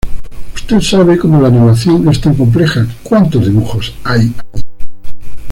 [0.55, 4.65] Usted sabe como, la animación es tan compleja, ¿Cuántos dibujos hay ahí?